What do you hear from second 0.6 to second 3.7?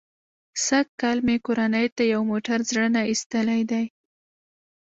سږ کال مې کورنۍ ته یو موټر زړه نه ایستلی